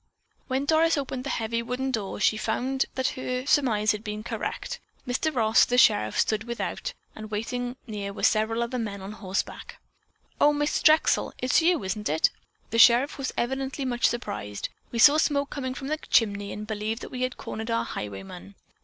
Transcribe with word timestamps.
When 0.47 0.65
Doris 0.65 0.97
opened 0.97 1.25
the 1.25 1.29
heavy 1.29 1.61
wooden 1.61 1.91
door, 1.91 2.19
she 2.19 2.35
found 2.35 2.85
that 2.95 3.09
her 3.09 3.45
surmise 3.45 3.91
had 3.91 4.03
been 4.03 4.23
correct. 4.23 4.79
Mr. 5.07 5.31
Ross, 5.31 5.63
the 5.63 5.77
sheriff, 5.77 6.19
stood 6.19 6.45
without, 6.45 6.93
and 7.15 7.29
waiting 7.29 7.75
near 7.85 8.11
were 8.11 8.23
several 8.23 8.63
other 8.63 8.79
men 8.79 9.03
on 9.03 9.11
horseback. 9.11 9.77
"Oh. 10.39 10.53
Miss 10.53 10.81
Drexel, 10.81 11.33
it's 11.37 11.61
you, 11.61 11.83
is 11.83 11.95
it?" 11.95 12.31
The 12.71 12.79
sheriff 12.79 13.19
was 13.19 13.31
evidently 13.37 13.85
much 13.85 14.07
surprised. 14.07 14.69
"We 14.91 14.97
saw 14.97 15.17
smoke 15.19 15.51
coming 15.51 15.75
from 15.75 15.87
the 15.87 15.97
chimney 15.99 16.51
and 16.51 16.65
believed 16.65 17.01
that 17.03 17.11
we 17.11 17.21
had 17.21 17.37
cornered 17.37 17.69
our 17.69 17.85
highwayman. 17.85 18.55